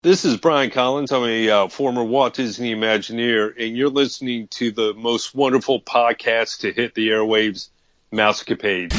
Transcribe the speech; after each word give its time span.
This 0.00 0.24
is 0.24 0.36
Brian 0.36 0.70
Collins. 0.70 1.10
I'm 1.10 1.24
a 1.24 1.50
uh, 1.50 1.66
former 1.66 2.04
Walt 2.04 2.34
Disney 2.34 2.72
Imagineer, 2.72 3.52
and 3.58 3.76
you're 3.76 3.88
listening 3.88 4.46
to 4.52 4.70
the 4.70 4.94
most 4.94 5.34
wonderful 5.34 5.80
podcast 5.80 6.60
to 6.60 6.70
hit 6.70 6.94
the 6.94 7.08
airwaves, 7.08 7.70
Mousecapade. 8.12 8.94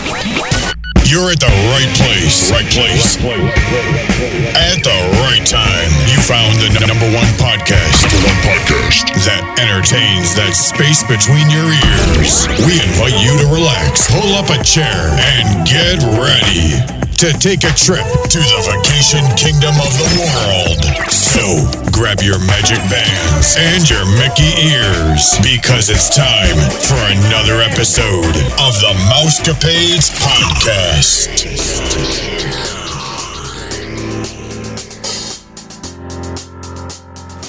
You're 1.07 1.31
at 1.31 1.39
the 1.39 1.47
right 1.71 1.87
place, 1.95 2.51
right 2.51 2.67
place, 2.67 3.15
at 3.15 4.83
the 4.83 4.99
right 5.23 5.47
time. 5.47 5.87
You 6.11 6.19
found 6.19 6.59
the 6.59 6.83
number 6.83 7.07
one 7.15 7.31
podcast, 7.39 8.03
one 8.19 8.35
podcast 8.43 9.07
that 9.23 9.55
entertains 9.55 10.35
that 10.35 10.51
space 10.51 10.99
between 11.07 11.47
your 11.47 11.71
ears. 11.79 12.43
We 12.67 12.75
invite 12.75 13.15
you 13.23 13.39
to 13.39 13.47
relax, 13.47 14.11
pull 14.11 14.35
up 14.35 14.51
a 14.51 14.61
chair, 14.65 15.15
and 15.39 15.65
get 15.65 16.03
ready 16.19 17.08
to 17.19 17.33
take 17.33 17.65
a 17.65 17.73
trip 17.75 18.05
to 18.31 18.39
the 18.39 18.59
vacation 18.63 19.19
kingdom 19.35 19.75
of 19.75 19.91
the 19.99 20.07
world. 20.31 20.79
So 21.11 21.67
grab 21.91 22.21
your 22.21 22.39
magic 22.47 22.79
bands 22.89 23.57
and 23.59 23.83
your 23.89 24.05
Mickey 24.15 24.47
ears 24.63 25.35
because 25.43 25.89
it's 25.89 26.07
time 26.15 26.55
for 26.79 26.95
another 27.11 27.59
episode 27.59 28.39
of 28.63 28.71
the 28.79 28.95
Mousecapades 29.11 30.15
Podcast. 30.15 31.27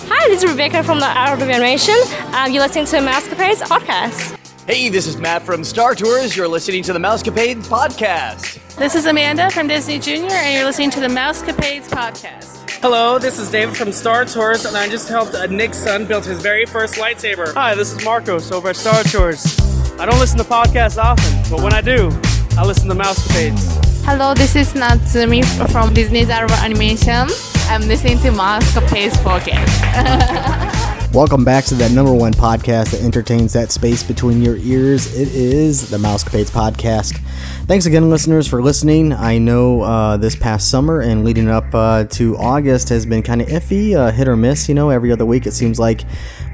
Hi, 0.09 0.29
this 0.29 0.43
is 0.43 0.51
Rebecca 0.51 0.83
from 0.83 0.99
the 0.99 1.07
Art 1.07 1.41
of 1.41 1.49
Animation. 1.49 1.95
Um, 2.33 2.51
you're 2.51 2.65
listening 2.65 2.87
to 2.87 2.97
Mousecapades 2.97 3.63
podcast. 3.63 4.40
Hey, 4.71 4.89
this 4.89 5.09
is 5.09 5.17
Matt 5.17 5.43
from 5.43 5.65
Star 5.65 5.97
Tours. 5.97 6.37
You're 6.37 6.47
listening 6.47 6.85
to 6.85 6.93
the 6.93 7.01
Mousecapade 7.01 7.57
podcast. 7.67 8.77
This 8.77 8.95
is 8.95 9.05
Amanda 9.05 9.51
from 9.51 9.67
Disney 9.67 9.99
Junior, 9.99 10.31
and 10.31 10.55
you're 10.55 10.65
listening 10.65 10.93
to 10.93 11.01
the 11.01 11.09
Mousecapades 11.09 11.89
podcast. 11.89 12.71
Hello, 12.81 13.19
this 13.19 13.41
is 13.41 13.51
David 13.51 13.77
from 13.77 13.91
Star 13.91 14.25
Tours, 14.25 14.67
and 14.67 14.77
I 14.77 14.89
just 14.89 15.09
helped 15.09 15.35
uh, 15.35 15.47
Nick's 15.47 15.77
son 15.77 16.07
build 16.07 16.25
his 16.25 16.41
very 16.41 16.67
first 16.67 16.95
lightsaber. 16.95 17.53
Hi, 17.55 17.75
this 17.75 17.93
is 17.93 18.05
Marcos 18.05 18.53
over 18.53 18.69
at 18.69 18.77
Star 18.77 19.03
Tours. 19.03 19.59
I 19.99 20.07
don't 20.07 20.21
listen 20.21 20.39
to 20.39 20.45
podcasts 20.45 21.03
often, 21.03 21.51
but 21.51 21.65
when 21.65 21.73
I 21.73 21.81
do, 21.81 22.09
I 22.57 22.65
listen 22.65 22.89
to 22.91 22.95
Mousecapades. 22.95 24.05
Hello, 24.05 24.35
this 24.35 24.55
is 24.55 24.73
Natsumi 24.75 25.43
from 25.73 25.93
Disney's 25.93 26.31
Art 26.31 26.49
of 26.49 26.57
Animation. 26.59 27.27
I'm 27.67 27.83
listening 27.89 28.19
to 28.19 28.31
Mousecapades 28.31 29.15
podcast. 29.25 30.77
Welcome 31.13 31.45
back 31.45 31.65
to 31.65 31.75
that 31.75 31.91
number 31.91 32.15
one 32.15 32.33
podcast 32.33 32.93
that 32.93 33.03
entertains 33.03 33.53
that 33.55 33.73
space 33.73 34.05
between 34.05 34.43
your 34.43 34.57
ears. 34.59 35.13
It 35.13 35.27
is 35.35 35.91
the 35.91 35.97
Mousecapades 35.97 36.53
podcast. 36.53 37.19
Thanks 37.67 37.87
again, 37.87 38.09
listeners, 38.09 38.47
for 38.47 38.63
listening. 38.63 39.13
I 39.13 39.39
know 39.39 39.81
uh, 39.81 40.19
this 40.19 40.37
past 40.37 40.71
summer 40.71 41.01
and 41.01 41.25
leading 41.25 41.49
up 41.49 41.65
uh, 41.75 42.05
to 42.05 42.37
August 42.37 42.91
has 42.91 43.07
been 43.07 43.25
kind 43.25 43.43
of 43.43 43.49
iffy, 43.49 43.97
uh, 43.97 44.13
hit 44.13 44.29
or 44.29 44.37
miss. 44.37 44.69
You 44.69 44.77
know, 44.77 44.91
every 44.91 45.11
other 45.11 45.27
week 45.27 45.47
it 45.47 45.53
seems 45.53 45.81
like 45.81 46.03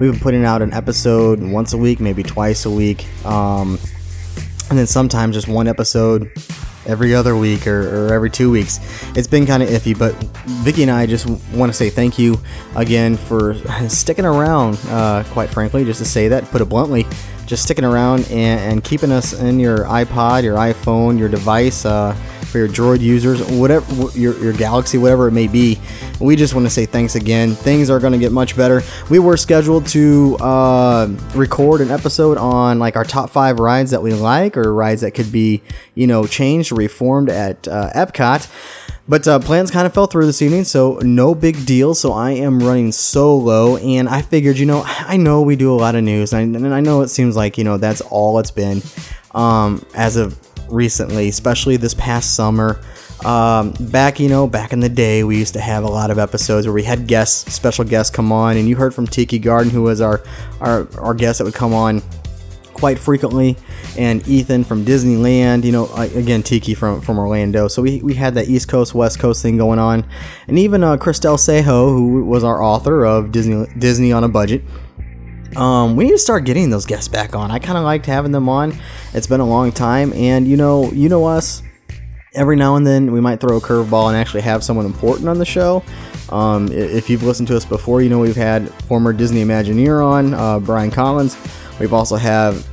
we've 0.01 0.13
been 0.13 0.21
putting 0.21 0.47
out 0.47 0.63
an 0.63 0.73
episode 0.73 1.39
once 1.39 1.75
a 1.75 1.79
week, 1.79 2.01
maybe 2.01 2.23
twice 2.23 2.65
a 2.65 2.71
week, 2.71 3.07
um, 3.27 3.79
and 4.71 4.79
then 4.79 4.87
sometimes 4.87 5.35
just 5.37 5.49
one 5.49 5.69
episode 5.69 6.33
every 6.87 7.15
other 7.15 7.37
week 7.37 7.67
or, 7.67 8.07
or 8.07 8.15
every 8.15 8.31
two 8.31 8.51
weeks. 8.51 8.81
It's 9.17 9.29
been 9.29 9.47
kind 9.47 9.63
of 9.63 9.69
iffy, 9.69 9.99
but 9.99 10.15
Vicky 10.47 10.83
and 10.83 10.91
I 10.91 11.07
just 11.07 11.27
want 11.53 11.71
to 11.71 11.77
say 11.77 11.91
thank 11.91 12.19
you 12.19 12.39
again 12.75 13.17
for 13.17 13.55
sticking 13.89 14.25
around, 14.25 14.79
uh, 14.89 15.25
quite 15.31 15.51
frankly, 15.51 15.85
just 15.85 15.99
to 15.99 16.05
say 16.07 16.29
that, 16.29 16.45
put 16.47 16.61
it 16.61 16.69
bluntly, 16.69 17.07
just 17.47 17.63
sticking 17.63 17.85
around 17.85 18.25
and, 18.31 18.61
and 18.61 18.85
keeping 18.85 19.13
us 19.13 19.33
in 19.33 19.59
your 19.61 19.79
iPod, 19.85 20.43
your 20.43 20.57
iPhone, 20.57 21.19
your 21.19 21.29
device. 21.29 21.85
Uh, 21.85 22.17
for 22.47 22.59
your 22.59 22.69
Droid 22.69 23.01
users, 23.01 23.43
whatever 23.51 24.11
your, 24.19 24.39
your 24.43 24.53
Galaxy, 24.53 24.99
whatever 24.99 25.29
it 25.29 25.33
may 25.33 25.47
be. 25.47 25.79
We 26.21 26.37
just 26.37 26.55
want 26.55 26.67
to 26.67 26.71
say 26.71 26.87
thanks 26.87 27.15
again. 27.15 27.53
Things 27.55 27.91
are 27.91 28.01
going 28.01 28.13
to 28.13 28.19
get 28.19 28.33
much 28.33 28.57
better. 28.57 28.83
We 29.11 29.19
were 29.19 29.37
scheduled 29.37 29.87
to 29.89 30.37
uh, 30.37 31.09
record 31.35 31.81
an 31.83 31.91
episode 31.91 32.39
on 32.39 32.79
like 32.79 32.97
our 32.97 33.05
top 33.05 33.31
five 33.31 33.59
rides 33.59 33.91
that 33.91 34.03
we 34.03 34.15
like, 34.15 34.57
or 34.57 34.73
rides 34.73 35.03
that 35.03 35.11
could 35.11 35.31
be, 35.31 35.63
you 35.95 36.07
know, 36.07 36.27
changed 36.27 36.73
or 36.73 36.77
reformed 36.77 37.29
at 37.29 37.69
uh, 37.69 37.91
Epcot. 37.95 38.51
But 39.09 39.29
uh, 39.29 39.39
plans 39.39 39.71
kind 39.71 39.87
of 39.87 39.95
fell 39.95 40.07
through 40.07 40.27
this 40.27 40.43
evening, 40.43 40.65
so 40.65 40.99
no 41.03 41.35
big 41.35 41.65
deal. 41.65 41.95
So 41.95 42.13
I 42.13 42.33
am 42.33 42.59
running 42.59 42.91
solo, 42.91 43.77
and 43.77 44.09
I 44.09 44.23
figured, 44.23 44.59
you 44.59 44.67
know, 44.67 44.83
I 44.85 45.17
know 45.17 45.43
we 45.43 45.55
do 45.55 45.73
a 45.73 45.77
lot 45.77 45.95
of 45.95 46.03
news, 46.03 46.33
and 46.33 46.57
I, 46.57 46.59
and 46.59 46.75
I 46.75 46.81
know 46.81 47.03
it 47.03 47.09
seems 47.09 47.37
like, 47.37 47.57
you 47.57 47.65
know, 47.65 47.77
that's 47.77 48.01
all 48.01 48.39
it's 48.41 48.51
been 48.51 48.83
um, 49.33 49.85
as 49.95 50.17
of 50.17 50.37
recently, 50.69 51.29
especially 51.29 51.77
this 51.77 51.95
past 51.95 52.35
summer. 52.35 52.81
Um, 53.25 53.73
back, 53.81 54.21
you 54.21 54.29
know, 54.29 54.47
back 54.47 54.73
in 54.73 54.81
the 54.81 54.89
day, 54.89 55.25
we 55.25 55.39
used 55.39 55.55
to 55.55 55.61
have 55.61 55.85
a 55.85 55.89
lot 55.89 56.11
of 56.11 56.19
episodes 56.19 56.67
where 56.67 56.75
we 56.75 56.83
had 56.83 57.07
guests, 57.07 57.53
special 57.55 57.85
guests 57.85 58.15
come 58.15 58.33
on, 58.33 58.57
and 58.57 58.69
you 58.69 58.77
heard 58.77 58.93
from 58.93 59.07
Tiki 59.07 59.39
Garden, 59.39 59.71
who 59.71 59.83
was 59.83 60.01
our 60.01 60.23
our, 60.61 60.89
our 60.99 61.15
guest 61.15 61.39
that 61.39 61.45
would 61.45 61.55
come 61.55 61.73
on 61.73 62.03
quite 62.77 62.99
frequently, 62.99 63.57
and 63.99 64.27
Ethan 64.29 64.65
from 64.65 64.85
Disneyland, 64.85 65.65
you 65.65 65.73
know, 65.73 65.93
again, 65.95 66.43
Tiki 66.43 66.75
from, 66.75 67.01
from 67.01 67.19
Orlando. 67.19 67.69
So 67.69 67.83
we, 67.83 68.03
we 68.03 68.15
had 68.15 68.35
that 68.35 68.49
East 68.49 68.69
Coast, 68.69 68.95
West 68.95 69.19
Coast 69.19 69.43
thing 69.43 69.57
going 69.57 69.79
on. 69.79 70.07
And 70.47 70.59
even 70.59 70.85
uh, 70.85 70.97
Christelle 70.97 71.39
Sejo, 71.39 71.89
who 71.89 72.25
was 72.25 72.45
our 72.45 72.63
author 72.63 73.05
of 73.05 73.33
Disney, 73.33 73.67
Disney 73.79 74.13
on 74.13 74.25
a 74.25 74.29
Budget, 74.29 74.63
um, 75.57 75.97
we 75.97 76.05
need 76.05 76.11
to 76.11 76.19
start 76.19 76.45
getting 76.45 76.69
those 76.69 76.85
guests 76.85 77.09
back 77.09 77.35
on. 77.35 77.51
I 77.51 77.59
kind 77.59 77.79
of 77.79 77.85
liked 77.85 78.05
having 78.05 78.33
them 78.33 78.49
on. 78.49 78.77
It's 79.15 79.27
been 79.27 79.41
a 79.41 79.47
long 79.47 79.73
time, 79.73 80.13
and 80.13 80.47
you 80.47 80.57
know, 80.57 80.91
you 80.93 81.09
know 81.09 81.25
us. 81.25 81.63
Every 82.35 82.57
now 82.57 82.77
and 82.77 82.87
then, 82.87 83.13
we 83.13 83.21
might 83.23 83.41
throw 83.41 83.57
a 83.57 83.61
curveball 83.61 84.09
and 84.09 84.17
actually 84.17 84.43
have 84.43 84.63
someone 84.63 84.85
important 84.85 85.29
on 85.29 85.39
the 85.39 85.47
show. 85.47 85.83
Um, 86.29 86.69
if 86.71 87.09
you've 87.09 87.23
listened 87.23 87.49
to 87.49 87.57
us 87.57 87.65
before, 87.65 88.03
you 88.03 88.11
know 88.11 88.19
we've 88.19 88.37
had 88.37 88.69
former 88.85 89.15
Disney 89.15 89.43
Imagineer 89.43 90.05
on, 90.05 90.35
uh, 90.35 90.59
Brian 90.59 90.91
Collins. 90.91 91.37
We've 91.79 91.93
also 91.93 92.17
have 92.17 92.67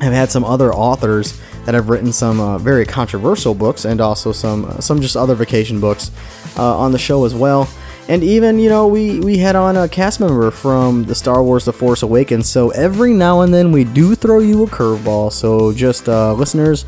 have 0.00 0.12
had 0.12 0.30
some 0.30 0.44
other 0.44 0.72
authors 0.72 1.40
that 1.64 1.74
have 1.74 1.88
written 1.88 2.12
some 2.12 2.40
uh, 2.40 2.56
very 2.56 2.86
controversial 2.86 3.54
books 3.54 3.84
and 3.84 4.00
also 4.00 4.32
some 4.32 4.64
uh, 4.64 4.80
some 4.80 5.00
just 5.00 5.16
other 5.16 5.34
vacation 5.34 5.80
books 5.80 6.10
uh, 6.56 6.78
on 6.78 6.92
the 6.92 6.98
show 6.98 7.24
as 7.24 7.34
well. 7.34 7.68
And 8.08 8.24
even, 8.24 8.58
you 8.58 8.70
know, 8.70 8.86
we, 8.86 9.20
we 9.20 9.36
had 9.36 9.54
on 9.54 9.76
a 9.76 9.86
cast 9.86 10.18
member 10.18 10.50
from 10.50 11.04
the 11.04 11.14
Star 11.14 11.42
Wars 11.42 11.66
The 11.66 11.74
Force 11.74 12.02
Awakens. 12.02 12.48
So 12.48 12.70
every 12.70 13.12
now 13.12 13.42
and 13.42 13.52
then 13.52 13.70
we 13.70 13.84
do 13.84 14.14
throw 14.14 14.38
you 14.38 14.62
a 14.62 14.66
curveball. 14.66 15.30
So 15.30 15.74
just 15.74 16.08
uh, 16.08 16.32
listeners, 16.32 16.86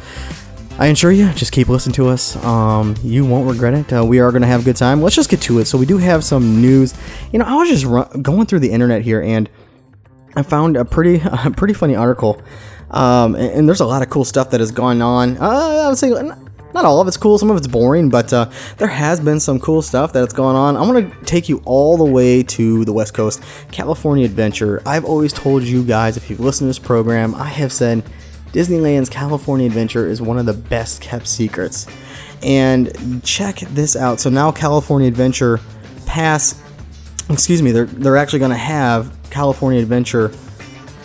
I 0.78 0.86
assure 0.86 1.12
you, 1.12 1.30
just 1.34 1.52
keep 1.52 1.68
listening 1.68 1.92
to 1.96 2.08
us. 2.08 2.42
Um, 2.42 2.94
you 3.02 3.26
won't 3.26 3.46
regret 3.50 3.74
it. 3.74 3.92
Uh, 3.92 4.02
we 4.02 4.18
are 4.18 4.30
going 4.30 4.40
to 4.40 4.48
have 4.48 4.62
a 4.62 4.64
good 4.64 4.76
time. 4.76 5.02
Let's 5.02 5.14
just 5.14 5.28
get 5.28 5.42
to 5.42 5.58
it. 5.58 5.66
So 5.66 5.76
we 5.76 5.84
do 5.84 5.98
have 5.98 6.24
some 6.24 6.62
news. 6.62 6.94
You 7.32 7.40
know, 7.40 7.44
I 7.44 7.54
was 7.56 7.68
just 7.68 7.84
run- 7.84 8.22
going 8.22 8.46
through 8.46 8.60
the 8.60 8.70
internet 8.70 9.02
here 9.02 9.20
and 9.20 9.50
I 10.36 10.42
found 10.42 10.76
a 10.76 10.84
pretty, 10.84 11.20
a 11.24 11.50
pretty 11.50 11.74
funny 11.74 11.94
article. 11.94 12.40
Um, 12.90 13.34
and, 13.36 13.52
and, 13.52 13.68
there's 13.68 13.80
a 13.80 13.86
lot 13.86 14.02
of 14.02 14.10
cool 14.10 14.24
stuff 14.24 14.50
that 14.50 14.58
has 14.58 14.72
gone 14.72 15.00
on. 15.00 15.36
Uh, 15.38 15.82
I 15.84 15.88
would 15.88 15.96
say 15.96 16.10
not 16.10 16.84
all 16.84 17.00
of 17.00 17.08
it's 17.08 17.16
cool, 17.16 17.38
some 17.38 17.50
of 17.50 17.56
it's 17.56 17.66
boring, 17.66 18.08
but 18.08 18.32
uh, 18.32 18.50
there 18.78 18.88
has 18.88 19.20
been 19.20 19.40
some 19.40 19.60
cool 19.60 19.82
stuff 19.82 20.12
that's 20.12 20.32
gone 20.32 20.56
on. 20.56 20.76
I'm 20.76 20.86
gonna 20.92 21.24
take 21.24 21.48
you 21.48 21.62
all 21.64 21.96
the 21.96 22.04
way 22.04 22.42
to 22.42 22.84
the 22.84 22.92
West 22.92 23.14
Coast, 23.14 23.42
California 23.70 24.24
Adventure. 24.24 24.82
I've 24.86 25.04
always 25.04 25.32
told 25.32 25.62
you 25.62 25.84
guys, 25.84 26.16
if 26.16 26.30
you've 26.30 26.40
listened 26.40 26.66
to 26.66 26.68
this 26.68 26.78
program, 26.78 27.34
I 27.34 27.46
have 27.46 27.72
said 27.72 28.04
Disneyland's 28.52 29.08
California 29.08 29.66
Adventure 29.66 30.08
is 30.08 30.20
one 30.20 30.38
of 30.38 30.46
the 30.46 30.52
best 30.52 31.00
kept 31.00 31.26
secrets. 31.26 31.86
And 32.42 33.22
check 33.22 33.58
this 33.58 33.96
out. 33.96 34.18
So 34.18 34.30
now 34.30 34.50
California 34.50 35.06
Adventure 35.06 35.60
Pass, 36.06 36.60
excuse 37.28 37.62
me, 37.62 37.70
they're, 37.70 37.84
they're 37.84 38.16
actually 38.16 38.40
to 38.40 38.56
have 38.56 39.16
California 39.30 39.80
Adventure 39.80 40.32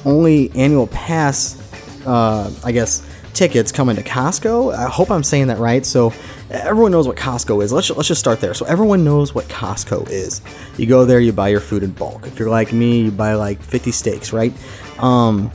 only 0.05 0.51
annual 0.51 0.87
pass, 0.87 1.59
uh, 2.05 2.51
I 2.63 2.71
guess 2.71 3.05
tickets 3.33 3.71
coming 3.71 3.95
to 3.97 4.03
Costco. 4.03 4.73
I 4.73 4.87
hope 4.89 5.11
I'm 5.11 5.23
saying 5.23 5.47
that 5.47 5.59
right. 5.59 5.85
So 5.85 6.13
everyone 6.49 6.91
knows 6.91 7.07
what 7.07 7.17
Costco 7.17 7.63
is. 7.63 7.73
Let's 7.73 7.89
let's 7.89 8.07
just 8.07 8.19
start 8.19 8.39
there. 8.39 8.53
So 8.53 8.65
everyone 8.65 9.03
knows 9.03 9.35
what 9.35 9.45
Costco 9.45 10.09
is. 10.09 10.41
You 10.77 10.85
go 10.85 11.05
there, 11.05 11.19
you 11.19 11.33
buy 11.33 11.49
your 11.49 11.59
food 11.59 11.83
in 11.83 11.91
bulk. 11.91 12.25
If 12.27 12.39
you're 12.39 12.49
like 12.49 12.71
me, 12.71 13.01
you 13.01 13.11
buy 13.11 13.33
like 13.33 13.61
50 13.61 13.91
steaks, 13.91 14.31
right? 14.31 14.53
Um, 14.99 15.51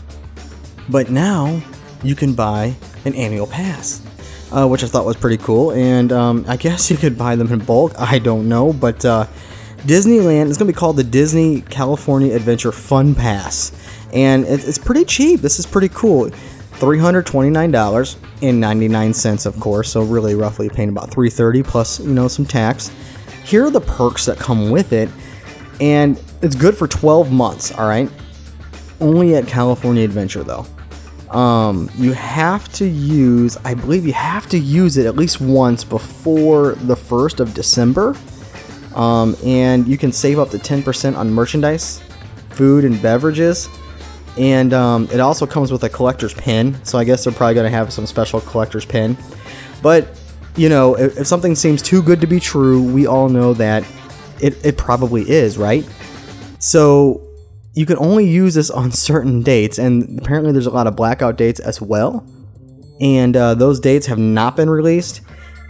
but 0.88 1.10
now 1.10 1.60
you 2.02 2.14
can 2.14 2.34
buy 2.34 2.74
an 3.04 3.14
annual 3.14 3.46
pass. 3.46 4.06
Uh, 4.52 4.66
which 4.66 4.82
I 4.82 4.88
thought 4.88 5.06
was 5.06 5.14
pretty 5.14 5.36
cool, 5.36 5.70
and 5.70 6.10
um, 6.10 6.44
I 6.48 6.56
guess 6.56 6.90
you 6.90 6.96
could 6.96 7.16
buy 7.16 7.36
them 7.36 7.52
in 7.52 7.60
bulk. 7.60 7.92
I 7.96 8.18
don't 8.18 8.48
know, 8.48 8.72
but 8.72 9.04
uh, 9.04 9.28
Disneyland 9.82 10.48
is 10.48 10.58
going 10.58 10.66
to 10.66 10.72
be 10.72 10.78
called 10.78 10.96
the 10.96 11.04
Disney 11.04 11.60
California 11.62 12.34
Adventure 12.34 12.72
Fun 12.72 13.14
Pass, 13.14 13.72
and 14.12 14.44
it's 14.44 14.78
pretty 14.78 15.04
cheap. 15.04 15.40
This 15.40 15.58
is 15.58 15.66
pretty 15.66 15.88
cool. 15.88 16.30
$329.99 16.80 19.46
of 19.46 19.60
course. 19.60 19.92
So 19.92 20.02
really 20.02 20.34
roughly 20.34 20.68
paying 20.70 20.88
about 20.88 21.10
330 21.10 21.62
plus 21.62 22.00
you 22.00 22.14
know 22.14 22.26
some 22.26 22.46
tax. 22.46 22.90
Here 23.44 23.66
are 23.66 23.70
the 23.70 23.82
perks 23.82 24.24
that 24.26 24.38
come 24.38 24.70
with 24.70 24.92
it. 24.92 25.08
And 25.80 26.20
it's 26.42 26.54
good 26.54 26.76
for 26.76 26.86
12 26.88 27.32
months 27.32 27.72
all 27.72 27.86
right? 27.86 28.10
Only 29.00 29.36
at 29.36 29.46
california 29.46 30.04
adventure 30.04 30.42
though. 30.42 30.66
Um, 31.30 31.88
you 31.96 32.12
have 32.12 32.68
to 32.72 32.88
use 32.88 33.56
i 33.64 33.72
believe 33.72 34.04
you 34.04 34.12
have 34.14 34.48
to 34.48 34.58
use 34.58 34.96
it 34.96 35.06
at 35.06 35.14
least 35.14 35.40
once 35.40 35.84
before 35.84 36.72
the 36.72 36.96
1st 36.96 37.38
of 37.38 37.54
december 37.54 38.16
Um, 38.94 39.36
and 39.44 39.86
you 39.86 39.96
can 39.96 40.12
save 40.12 40.38
up 40.38 40.50
to 40.50 40.58
10% 40.58 41.16
on 41.16 41.30
merchandise, 41.30 42.02
food, 42.50 42.84
and 42.84 43.00
beverages. 43.00 43.68
And 44.36 44.72
um, 44.72 45.08
it 45.12 45.20
also 45.20 45.46
comes 45.46 45.72
with 45.72 45.84
a 45.84 45.88
collector's 45.88 46.34
pin. 46.34 46.82
So 46.84 46.98
I 46.98 47.04
guess 47.04 47.24
they're 47.24 47.32
probably 47.32 47.54
going 47.54 47.70
to 47.70 47.76
have 47.76 47.92
some 47.92 48.06
special 48.06 48.40
collector's 48.40 48.84
pin. 48.84 49.16
But, 49.82 50.20
you 50.56 50.68
know, 50.68 50.96
if, 50.96 51.18
if 51.18 51.26
something 51.26 51.54
seems 51.54 51.82
too 51.82 52.02
good 52.02 52.20
to 52.20 52.26
be 52.26 52.40
true, 52.40 52.82
we 52.82 53.06
all 53.06 53.28
know 53.28 53.54
that 53.54 53.84
it, 54.40 54.64
it 54.64 54.76
probably 54.76 55.28
is, 55.28 55.58
right? 55.58 55.88
So 56.58 57.26
you 57.74 57.86
can 57.86 57.98
only 57.98 58.28
use 58.28 58.54
this 58.54 58.70
on 58.70 58.90
certain 58.92 59.42
dates, 59.42 59.78
and 59.78 60.18
apparently 60.18 60.52
there's 60.52 60.66
a 60.66 60.70
lot 60.70 60.86
of 60.86 60.96
blackout 60.96 61.36
dates 61.36 61.60
as 61.60 61.80
well. 61.80 62.26
And 63.00 63.36
uh, 63.36 63.54
those 63.54 63.80
dates 63.80 64.06
have 64.06 64.18
not 64.18 64.56
been 64.56 64.68
released, 64.68 65.22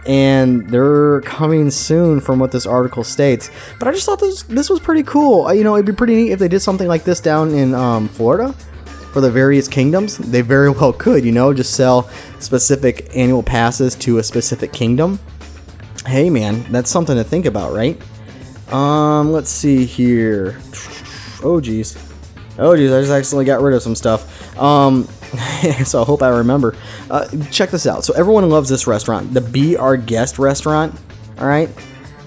and 0.05 0.69
they're 0.69 1.21
coming 1.21 1.69
soon, 1.69 2.19
from 2.19 2.39
what 2.39 2.51
this 2.51 2.65
article 2.65 3.03
states. 3.03 3.49
But 3.79 3.87
I 3.87 3.91
just 3.91 4.05
thought 4.05 4.19
this 4.19 4.43
this 4.43 4.69
was 4.69 4.79
pretty 4.79 5.03
cool. 5.03 5.47
Uh, 5.47 5.51
You 5.53 5.63
know, 5.63 5.75
it'd 5.75 5.85
be 5.85 5.93
pretty 5.93 6.15
neat 6.15 6.31
if 6.31 6.39
they 6.39 6.47
did 6.47 6.61
something 6.61 6.87
like 6.87 7.03
this 7.03 7.19
down 7.19 7.53
in 7.53 7.73
um, 7.75 8.07
Florida 8.09 8.53
for 9.13 9.21
the 9.21 9.29
various 9.29 9.67
kingdoms. 9.67 10.17
They 10.17 10.41
very 10.41 10.69
well 10.77 10.93
could, 10.93 11.23
you 11.25 11.31
know, 11.31 11.53
just 11.53 11.75
sell 11.75 12.09
specific 12.39 13.15
annual 13.15 13.43
passes 13.43 13.95
to 13.95 14.17
a 14.17 14.23
specific 14.23 14.71
kingdom. 14.73 15.19
Hey, 16.07 16.29
man, 16.29 16.63
that's 16.71 16.89
something 16.89 17.15
to 17.15 17.23
think 17.23 17.45
about, 17.45 17.73
right? 17.73 18.01
Um, 18.73 19.31
let's 19.31 19.49
see 19.49 19.85
here. 19.85 20.59
Oh, 21.43 21.59
geez. 21.59 21.97
Oh, 22.59 22.75
geez, 22.75 22.91
I 22.91 22.99
just 23.01 23.11
accidentally 23.11 23.45
got 23.45 23.61
rid 23.63 23.73
of 23.73 23.81
some 23.81 23.95
stuff. 23.95 24.55
Um, 24.59 25.07
so 25.85 26.01
I 26.01 26.05
hope 26.05 26.21
I 26.21 26.29
remember. 26.29 26.75
Uh, 27.09 27.27
check 27.51 27.69
this 27.71 27.87
out. 27.87 28.03
So 28.03 28.13
everyone 28.13 28.47
loves 28.49 28.69
this 28.69 28.87
restaurant, 28.87 29.33
the 29.33 29.41
Be 29.41 29.77
Our 29.77 29.97
Guest 29.97 30.39
restaurant. 30.39 30.93
All 31.39 31.47
right. 31.47 31.69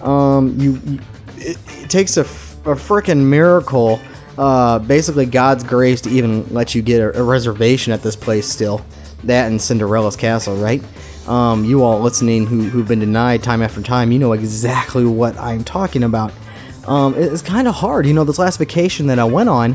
Um, 0.02 0.58
you, 0.58 0.80
you 0.84 1.00
it, 1.38 1.58
it 1.82 1.90
takes 1.90 2.16
a, 2.16 2.22
f- 2.22 2.56
a 2.66 2.74
freaking 2.74 3.24
miracle, 3.26 4.00
uh, 4.38 4.78
basically 4.78 5.26
God's 5.26 5.64
grace 5.64 6.00
to 6.02 6.10
even 6.10 6.46
let 6.52 6.74
you 6.74 6.82
get 6.82 7.00
a, 7.00 7.20
a 7.20 7.22
reservation 7.22 7.92
at 7.92 8.02
this 8.02 8.16
place 8.16 8.48
still. 8.48 8.84
That 9.24 9.46
and 9.50 9.60
Cinderella's 9.60 10.16
castle, 10.16 10.56
right? 10.56 10.82
Um, 11.26 11.64
you 11.64 11.82
all 11.82 12.00
listening 12.00 12.46
who, 12.46 12.64
who've 12.64 12.86
been 12.86 13.00
denied 13.00 13.42
time 13.42 13.62
after 13.62 13.80
time, 13.80 14.12
you 14.12 14.18
know 14.18 14.32
exactly 14.32 15.06
what 15.06 15.36
I'm 15.38 15.64
talking 15.64 16.02
about. 16.02 16.32
Um, 16.86 17.14
it- 17.14 17.32
it's 17.32 17.40
kind 17.42 17.66
of 17.66 17.74
hard. 17.74 18.04
You 18.06 18.12
know, 18.12 18.24
this 18.24 18.38
last 18.38 18.58
vacation 18.58 19.06
that 19.06 19.18
I 19.18 19.24
went 19.24 19.48
on, 19.48 19.74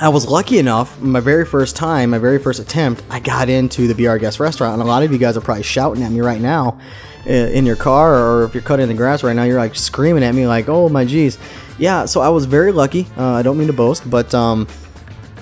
I 0.00 0.08
was 0.08 0.26
lucky 0.26 0.58
enough, 0.58 1.00
my 1.00 1.20
very 1.20 1.44
first 1.44 1.76
time, 1.76 2.10
my 2.10 2.18
very 2.18 2.38
first 2.38 2.58
attempt, 2.58 3.02
I 3.10 3.20
got 3.20 3.48
into 3.48 3.86
the 3.86 3.94
Be 3.94 4.06
Our 4.08 4.18
Guest 4.18 4.40
restaurant. 4.40 4.74
And 4.74 4.82
a 4.82 4.86
lot 4.86 5.02
of 5.02 5.12
you 5.12 5.18
guys 5.18 5.36
are 5.36 5.40
probably 5.40 5.62
shouting 5.62 6.02
at 6.02 6.10
me 6.10 6.20
right 6.20 6.40
now 6.40 6.80
uh, 7.26 7.30
in 7.30 7.66
your 7.66 7.76
car, 7.76 8.14
or 8.14 8.44
if 8.44 8.54
you're 8.54 8.62
cutting 8.62 8.88
the 8.88 8.94
grass 8.94 9.22
right 9.22 9.36
now, 9.36 9.44
you're 9.44 9.58
like 9.58 9.76
screaming 9.76 10.24
at 10.24 10.34
me, 10.34 10.46
like, 10.46 10.68
oh 10.68 10.88
my 10.88 11.04
geez. 11.04 11.38
Yeah, 11.78 12.06
so 12.06 12.20
I 12.20 12.30
was 12.30 12.46
very 12.46 12.72
lucky. 12.72 13.06
Uh, 13.16 13.34
I 13.34 13.42
don't 13.42 13.58
mean 13.58 13.68
to 13.68 13.72
boast, 13.72 14.08
but 14.08 14.34
um, 14.34 14.66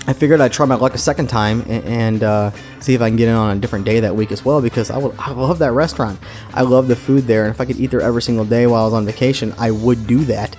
I 0.06 0.12
figured 0.12 0.40
I'd 0.40 0.52
try 0.52 0.66
my 0.66 0.74
luck 0.74 0.94
a 0.94 0.98
second 0.98 1.28
time 1.28 1.60
and, 1.62 1.84
and 1.84 2.22
uh, 2.22 2.50
see 2.80 2.94
if 2.94 3.00
I 3.00 3.08
can 3.08 3.16
get 3.16 3.28
in 3.28 3.34
on 3.34 3.56
a 3.56 3.60
different 3.60 3.84
day 3.84 4.00
that 4.00 4.14
week 4.14 4.32
as 4.32 4.44
well 4.44 4.60
because 4.60 4.90
I, 4.90 4.98
would, 4.98 5.14
I 5.18 5.30
love 5.30 5.60
that 5.60 5.72
restaurant. 5.72 6.18
I 6.52 6.62
love 6.62 6.88
the 6.88 6.96
food 6.96 7.24
there, 7.24 7.44
and 7.44 7.54
if 7.54 7.60
I 7.60 7.64
could 7.64 7.76
eat 7.76 7.92
there 7.92 8.00
every 8.00 8.22
single 8.22 8.44
day 8.44 8.66
while 8.66 8.82
I 8.82 8.84
was 8.84 8.94
on 8.94 9.06
vacation, 9.06 9.54
I 9.58 9.70
would 9.70 10.06
do 10.06 10.24
that. 10.24 10.56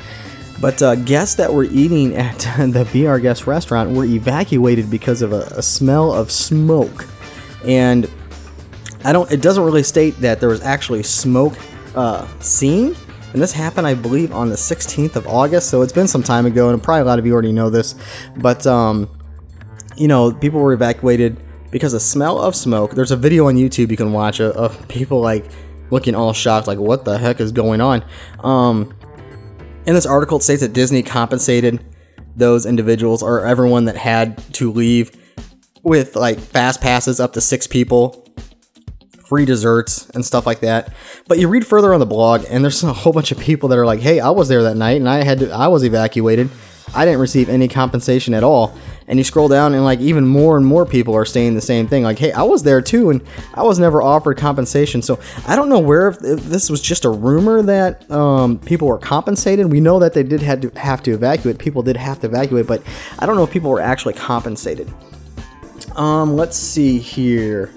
But 0.61 0.81
uh, 0.81 0.95
guests 0.95 1.35
that 1.35 1.51
were 1.51 1.63
eating 1.63 2.15
at 2.15 2.37
the 2.57 3.07
Our 3.07 3.19
Guest 3.19 3.47
restaurant 3.47 3.91
were 3.91 4.05
evacuated 4.05 4.89
because 4.91 5.21
of 5.23 5.33
a, 5.33 5.41
a 5.55 5.61
smell 5.61 6.13
of 6.13 6.31
smoke. 6.31 7.07
And 7.65 8.09
I 9.03 9.11
don't. 9.11 9.29
It 9.31 9.41
doesn't 9.41 9.63
really 9.63 9.83
state 9.83 10.15
that 10.17 10.39
there 10.39 10.49
was 10.49 10.61
actually 10.61 11.03
smoke 11.03 11.57
uh, 11.95 12.27
seen, 12.39 12.95
and 13.33 13.41
this 13.41 13.51
happened, 13.51 13.87
I 13.87 13.95
believe, 13.95 14.31
on 14.33 14.49
the 14.49 14.55
16th 14.55 15.15
of 15.15 15.25
August. 15.27 15.69
So 15.69 15.81
it's 15.81 15.93
been 15.93 16.07
some 16.07 16.21
time 16.21 16.45
ago, 16.45 16.69
and 16.69 16.81
probably 16.81 17.01
a 17.01 17.05
lot 17.05 17.17
of 17.17 17.25
you 17.25 17.33
already 17.33 17.51
know 17.51 17.69
this. 17.69 17.95
But 18.37 18.67
um, 18.67 19.09
you 19.97 20.07
know, 20.07 20.31
people 20.31 20.59
were 20.59 20.73
evacuated 20.73 21.37
because 21.71 21.93
of 21.93 22.01
smell 22.01 22.39
of 22.39 22.55
smoke. 22.55 22.91
There's 22.91 23.11
a 23.11 23.17
video 23.17 23.47
on 23.47 23.55
YouTube 23.55 23.89
you 23.89 23.97
can 23.97 24.13
watch 24.13 24.39
of, 24.39 24.55
of 24.55 24.87
people 24.87 25.21
like 25.21 25.45
looking 25.89 26.13
all 26.13 26.33
shocked, 26.33 26.67
like 26.67 26.79
what 26.79 27.05
the 27.05 27.17
heck 27.17 27.39
is 27.39 27.51
going 27.51 27.81
on. 27.81 28.03
Um, 28.39 28.93
in 29.85 29.93
this 29.93 30.05
article, 30.05 30.37
it 30.37 30.43
states 30.43 30.61
that 30.61 30.73
Disney 30.73 31.03
compensated 31.03 31.83
those 32.35 32.65
individuals 32.65 33.21
or 33.21 33.45
everyone 33.45 33.85
that 33.85 33.97
had 33.97 34.37
to 34.53 34.71
leave 34.71 35.11
with 35.83 36.15
like 36.15 36.39
fast 36.39 36.81
passes 36.81 37.19
up 37.19 37.33
to 37.33 37.41
six 37.41 37.67
people, 37.67 38.27
free 39.25 39.45
desserts 39.45 40.09
and 40.11 40.25
stuff 40.25 40.45
like 40.45 40.59
that. 40.59 40.93
But 41.27 41.39
you 41.39 41.47
read 41.47 41.65
further 41.65 41.93
on 41.93 41.99
the 41.99 42.05
blog, 42.05 42.45
and 42.49 42.63
there's 42.63 42.83
a 42.83 42.93
whole 42.93 43.13
bunch 43.13 43.31
of 43.31 43.39
people 43.39 43.69
that 43.69 43.77
are 43.77 43.85
like, 43.85 43.99
"Hey, 43.99 44.19
I 44.19 44.29
was 44.29 44.47
there 44.49 44.63
that 44.63 44.77
night, 44.77 44.97
and 44.97 45.09
I 45.09 45.23
had 45.23 45.39
to, 45.39 45.51
I 45.51 45.67
was 45.67 45.83
evacuated. 45.83 46.49
I 46.93 47.05
didn't 47.05 47.19
receive 47.19 47.49
any 47.49 47.67
compensation 47.67 48.33
at 48.33 48.43
all." 48.43 48.75
And 49.07 49.19
you 49.19 49.23
scroll 49.23 49.47
down, 49.47 49.73
and 49.73 49.83
like 49.83 49.99
even 49.99 50.25
more 50.25 50.57
and 50.57 50.65
more 50.65 50.85
people 50.85 51.15
are 51.15 51.25
saying 51.25 51.55
the 51.55 51.61
same 51.61 51.87
thing, 51.87 52.03
like, 52.03 52.19
"Hey, 52.19 52.31
I 52.31 52.43
was 52.43 52.63
there 52.63 52.81
too, 52.81 53.09
and 53.09 53.21
I 53.53 53.63
was 53.63 53.79
never 53.79 54.01
offered 54.01 54.37
compensation." 54.37 55.01
So 55.01 55.19
I 55.47 55.55
don't 55.55 55.69
know 55.69 55.79
where 55.79 56.09
if, 56.09 56.23
if 56.23 56.43
this 56.45 56.69
was 56.69 56.81
just 56.81 57.05
a 57.05 57.09
rumor 57.09 57.61
that 57.63 58.09
um, 58.09 58.59
people 58.59 58.87
were 58.87 58.97
compensated. 58.97 59.71
We 59.71 59.79
know 59.79 59.99
that 59.99 60.13
they 60.13 60.23
did 60.23 60.41
had 60.41 60.61
to 60.61 60.69
have 60.79 61.03
to 61.03 61.11
evacuate. 61.11 61.57
People 61.57 61.83
did 61.83 61.97
have 61.97 62.19
to 62.21 62.27
evacuate, 62.27 62.67
but 62.67 62.81
I 63.19 63.25
don't 63.25 63.35
know 63.35 63.43
if 63.43 63.51
people 63.51 63.69
were 63.69 63.81
actually 63.81 64.13
compensated. 64.13 64.91
Um, 65.95 66.35
let's 66.35 66.55
see 66.57 66.99
here. 66.99 67.73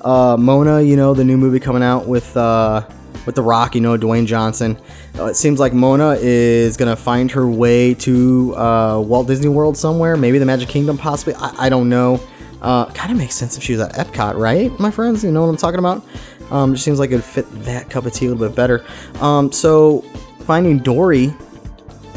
Uh, 0.00 0.36
Moana, 0.38 0.80
you 0.80 0.96
know, 0.96 1.12
the 1.12 1.24
new 1.24 1.36
movie 1.36 1.60
coming 1.60 1.82
out 1.82 2.06
with 2.06 2.36
uh, 2.36 2.88
with 3.28 3.34
The 3.34 3.42
Rock, 3.42 3.74
you 3.74 3.82
know, 3.82 3.98
Dwayne 3.98 4.24
Johnson. 4.24 4.78
Uh, 5.18 5.26
it 5.26 5.36
seems 5.36 5.60
like 5.60 5.74
Moana 5.74 6.16
is 6.18 6.78
gonna 6.78 6.96
find 6.96 7.30
her 7.30 7.46
way 7.46 7.92
to 7.92 8.56
uh, 8.56 8.98
Walt 9.00 9.26
Disney 9.26 9.48
World 9.48 9.76
somewhere, 9.76 10.16
maybe 10.16 10.38
the 10.38 10.46
Magic 10.46 10.70
Kingdom, 10.70 10.96
possibly. 10.96 11.34
I, 11.34 11.66
I 11.66 11.68
don't 11.68 11.90
know. 11.90 12.18
Uh, 12.62 12.86
kind 12.92 13.12
of 13.12 13.18
makes 13.18 13.34
sense 13.34 13.58
if 13.58 13.62
she 13.62 13.72
was 13.72 13.82
at 13.82 13.92
Epcot, 13.92 14.38
right, 14.38 14.70
my 14.80 14.90
friends? 14.90 15.22
You 15.22 15.30
know 15.30 15.42
what 15.42 15.48
I'm 15.48 15.58
talking 15.58 15.78
about? 15.78 16.02
Um, 16.50 16.72
just 16.72 16.86
seems 16.86 16.98
like 16.98 17.10
it 17.10 17.16
would 17.16 17.24
fit 17.24 17.44
that 17.64 17.90
cup 17.90 18.06
of 18.06 18.14
tea 18.14 18.24
a 18.24 18.30
little 18.30 18.48
bit 18.48 18.56
better. 18.56 18.82
Um, 19.20 19.52
so, 19.52 20.00
Finding 20.46 20.78
Dory 20.78 21.30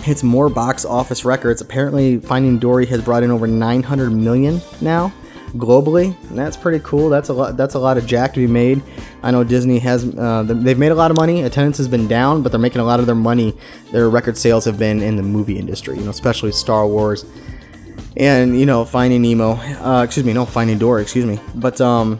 hits 0.03 0.23
more 0.23 0.47
box 0.47 0.85
office 0.85 1.25
records. 1.25 1.59
Apparently, 1.59 2.19
Finding 2.19 2.57
Dory 2.57 2.85
has 2.85 3.01
brought 3.03 3.23
in 3.23 3.31
over 3.31 3.47
900 3.47 4.11
million 4.11 4.61
now 4.79 5.11
globally. 5.53 6.15
And 6.30 6.38
that's 6.38 6.57
pretty 6.57 6.83
cool. 6.83 7.09
That's 7.09 7.30
a 7.30 7.33
lot. 7.33 7.57
That's 7.57 7.75
a 7.75 7.80
lot 7.80 7.98
of 7.98 8.06
jack 8.06 8.33
to 8.33 8.39
be 8.39 8.48
made. 8.48 8.81
I 9.24 9.31
know 9.31 9.44
Disney 9.44 9.80
has. 9.80 10.06
Uh, 10.15 10.44
they've 10.44 10.77
made 10.77 10.92
a 10.92 10.95
lot 10.95 11.12
of 11.12 11.18
money. 11.18 11.44
Attendance 11.44 11.77
has 11.77 11.88
been 11.88 12.07
down, 12.07 12.44
but 12.44 12.51
they're 12.51 12.59
making 12.59 12.81
a 12.81 12.86
lot 12.86 13.00
of 13.00 13.06
their 13.06 13.15
money. 13.15 13.56
Their 13.92 14.09
record 14.09 14.38
sales 14.38 14.65
have 14.65 14.80
been 14.80 15.01
in 15.01 15.15
the 15.15 15.24
movie 15.24 15.57
industry. 15.57 15.98
You 15.98 16.03
know, 16.03 16.09
especially 16.12 16.51
Star 16.51 16.88
Wars. 16.88 17.25
And 18.17 18.60
you 18.60 18.65
know, 18.65 18.84
Finding 18.86 19.22
Nemo. 19.22 19.53
Uh, 19.53 20.03
excuse 20.03 20.25
me, 20.25 20.34
no, 20.34 20.46
Finding 20.46 20.77
Dory. 20.77 21.01
Excuse 21.01 21.25
me. 21.25 21.39
But 21.55 21.79
um, 21.79 22.20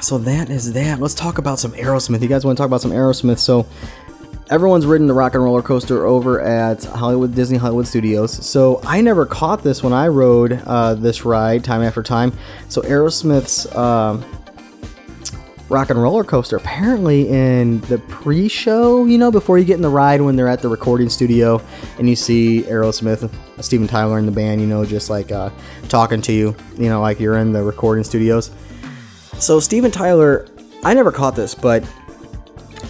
so 0.00 0.18
that 0.18 0.50
is 0.50 0.72
that. 0.74 1.00
Let's 1.00 1.14
talk 1.14 1.38
about 1.38 1.58
some 1.58 1.72
Aerosmith. 1.72 2.22
You 2.22 2.28
guys 2.28 2.44
want 2.44 2.56
to 2.56 2.60
talk 2.60 2.68
about 2.68 2.80
some 2.80 2.92
Aerosmith? 2.92 3.38
So 3.38 3.66
everyone's 4.48 4.86
ridden 4.86 5.06
the 5.06 5.14
rock 5.14 5.34
and 5.34 5.42
roller 5.42 5.62
coaster 5.62 6.06
over 6.06 6.40
at 6.40 6.84
Hollywood 6.84 7.34
Disney 7.34 7.58
Hollywood 7.58 7.86
Studios. 7.86 8.32
So 8.46 8.80
I 8.84 9.00
never 9.00 9.26
caught 9.26 9.62
this 9.62 9.82
when 9.82 9.92
I 9.92 10.08
rode 10.08 10.62
uh, 10.66 10.94
this 10.94 11.24
ride 11.24 11.64
time 11.64 11.82
after 11.82 12.02
time. 12.02 12.32
So 12.68 12.80
Aerosmith's 12.82 13.66
uh, 13.66 14.22
rock 15.68 15.90
and 15.90 16.00
roller 16.00 16.22
coaster 16.22 16.56
apparently 16.56 17.28
in 17.28 17.80
the 17.82 17.98
pre-show, 17.98 19.04
you 19.04 19.18
know, 19.18 19.32
before 19.32 19.58
you 19.58 19.64
get 19.64 19.74
in 19.74 19.82
the 19.82 19.88
ride 19.88 20.20
when 20.20 20.36
they're 20.36 20.48
at 20.48 20.62
the 20.62 20.68
recording 20.68 21.08
studio 21.08 21.60
and 21.98 22.08
you 22.08 22.14
see 22.14 22.62
Aerosmith, 22.62 23.32
Steven 23.60 23.88
Tyler 23.88 24.18
and 24.18 24.28
the 24.28 24.32
band, 24.32 24.60
you 24.60 24.66
know, 24.68 24.84
just 24.84 25.10
like 25.10 25.32
uh, 25.32 25.50
talking 25.88 26.22
to 26.22 26.32
you, 26.32 26.54
you 26.76 26.88
know, 26.88 27.00
like 27.00 27.18
you're 27.18 27.38
in 27.38 27.52
the 27.52 27.62
recording 27.62 28.04
studios. 28.04 28.52
So 29.40 29.58
Steven 29.58 29.90
Tyler, 29.90 30.46
I 30.84 30.94
never 30.94 31.10
caught 31.10 31.34
this, 31.34 31.52
but 31.52 31.84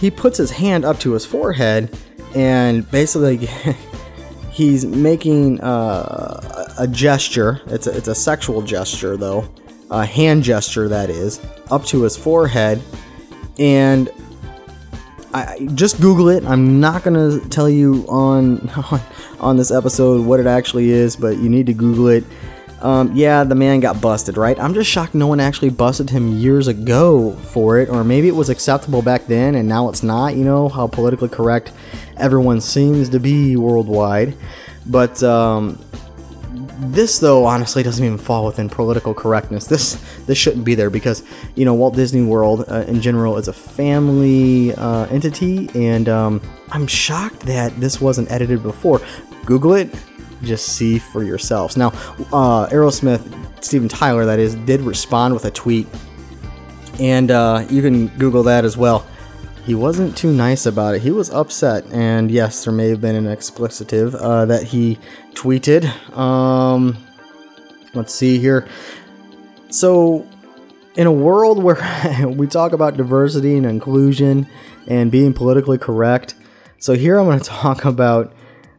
he 0.01 0.11
puts 0.11 0.39
his 0.39 0.51
hand 0.51 0.85
up 0.85 0.99
to 1.01 1.13
his 1.13 1.25
forehead 1.25 1.97
and 2.35 2.89
basically 2.91 3.49
he's 4.51 4.85
making 4.85 5.61
uh, 5.61 6.75
a 6.79 6.87
gesture. 6.87 7.61
It's 7.67 7.87
a, 7.87 7.97
it's 7.97 8.09
a 8.09 8.15
sexual 8.15 8.63
gesture, 8.63 9.17
though, 9.17 9.49
a 9.91 10.05
hand 10.05 10.43
gesture 10.43 10.89
that 10.89 11.11
is, 11.11 11.41
up 11.71 11.85
to 11.87 12.03
his 12.03 12.17
forehead. 12.17 12.83
And 13.59 14.11
I 15.33 15.69
just 15.75 16.01
Google 16.01 16.29
it. 16.29 16.45
I'm 16.45 16.81
not 16.81 17.05
gonna 17.05 17.41
tell 17.49 17.69
you 17.69 18.07
on 18.09 18.69
on, 18.71 19.01
on 19.41 19.57
this 19.57 19.71
episode 19.71 20.25
what 20.25 20.41
it 20.41 20.47
actually 20.47 20.91
is, 20.91 21.17
but 21.17 21.39
you 21.39 21.49
need 21.49 21.67
to 21.67 21.75
Google 21.75 22.09
it. 22.09 22.25
Um, 22.87 23.11
yeah, 23.17 23.43
the 23.43 23.57
man 23.57 23.81
got 23.81 24.01
busted, 24.01 24.37
right? 24.37 24.57
I'm 24.61 24.73
just 24.73 24.89
shocked 24.89 25.13
no 25.13 25.27
one 25.27 25.41
actually 25.41 25.71
busted 25.71 26.09
him 26.09 26.29
years 26.37 26.69
ago 26.69 27.33
for 27.33 27.81
it, 27.81 27.89
or 27.89 28.05
maybe 28.05 28.29
it 28.29 28.37
was 28.37 28.49
acceptable 28.49 29.03
back 29.03 29.27
then 29.27 29.57
and 29.57 29.69
now 29.69 29.89
it's 29.89 30.05
not. 30.05 30.37
You 30.37 30.45
know 30.45 30.69
how 30.69 30.87
politically 30.87 31.29
correct 31.29 31.73
everyone 32.17 32.61
seems 32.61 33.09
to 33.09 33.19
be 33.19 33.57
worldwide. 33.57 34.37
But 34.87 35.21
um, 35.25 35.85
this 36.79 37.19
though 37.19 37.45
honestly 37.45 37.83
doesn't 37.83 38.05
even 38.05 38.19
fall 38.19 38.47
within 38.47 38.69
political 38.69 39.15
correctness. 39.15 39.67
This 39.67 39.95
this 40.27 40.39
shouldn't 40.39 40.65
be 40.65 40.77
there 40.77 40.89
because 40.89 41.25
you 41.57 41.65
know 41.65 41.75
Walt 41.75 41.97
Disney 41.97 42.23
World 42.23 42.67
uh, 42.69 42.85
in 42.87 43.01
general 43.01 43.37
is 43.37 43.49
a 43.49 43.53
family 43.53 44.73
uh, 44.77 45.07
entity, 45.07 45.69
and 45.75 46.09
um, 46.09 46.41
I'm 46.71 46.87
shocked 46.87 47.41
that 47.41 47.75
this 47.81 48.01
wasn't 48.01 48.31
edited 48.31 48.63
before. 48.63 49.01
Google 49.45 49.75
it, 49.75 49.93
just 50.43 50.75
see 50.75 50.99
for 50.99 51.23
yourselves. 51.23 51.77
Now, 51.77 51.89
uh, 52.33 52.69
Aerosmith, 52.69 53.65
Steven 53.65 53.89
Tyler, 53.89 54.25
that 54.27 54.39
is, 54.39 54.55
did 54.55 54.81
respond 54.81 55.35
with 55.35 55.45
a 55.45 55.51
tweet, 55.51 55.87
and 57.01 57.31
uh, 57.31 57.67
you 57.71 57.83
can 57.83 58.09
Google 58.19 58.43
that 58.45 58.65
as 58.65 58.77
well. 58.77 59.07
He 59.65 59.75
wasn't 59.75 60.17
too 60.17 60.33
nice 60.33 60.67
about 60.67 60.95
it. 60.95 61.03
He 61.03 61.11
was 61.11 61.31
upset, 61.31 61.85
and 61.93 62.31
yes, 62.31 62.65
there 62.65 62.73
may 62.73 62.89
have 62.91 63.01
been 63.01 63.17
an 63.17 63.25
explicitive 63.25 64.15
uh, 64.15 64.45
that 64.45 64.63
he 64.63 64.99
tweeted. 65.35 65.87
Um, 66.17 66.97
let's 67.93 68.15
see 68.15 68.39
here. 68.39 68.69
So, 69.71 70.25
in 70.95 71.09
a 71.09 71.13
world 71.13 71.63
where 71.63 71.77
we 72.29 72.47
talk 72.47 72.73
about 72.73 72.97
diversity 72.97 73.57
and 73.57 73.67
inclusion 73.67 74.47
and 74.87 75.11
being 75.11 75.35
politically 75.35 75.79
correct, 75.79 76.37
so 76.79 76.93
here 76.93 77.19
I'm 77.19 77.27
going 77.27 77.39
to 77.41 77.45
talk 77.45 77.85
about 77.85 78.33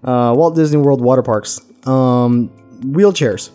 uh, 0.08 0.34
Walt 0.34 0.56
Disney 0.56 0.78
World 0.78 1.02
water 1.02 1.22
parks, 1.22 1.60
um, 1.86 2.50
wheelchairs. 2.80 3.52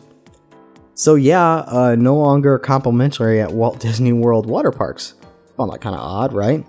So 0.95 1.15
yeah, 1.15 1.65
uh, 1.67 1.97
no 1.99 2.17
longer 2.17 2.59
complimentary 2.59 3.41
at 3.41 3.51
Walt 3.51 3.81
Disney 3.81 4.13
World 4.13 4.47
water 4.47 4.71
parks. 4.71 5.15
Found 5.57 5.73
that 5.73 5.81
kind 5.81 5.97
of 5.97 6.03
odd, 6.03 6.33
right? 6.33 6.65